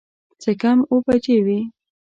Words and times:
څه 0.41 0.51
کم 0.61 0.79
اووه 0.91 1.01
بجې 1.05 1.37
وې. 1.45 1.59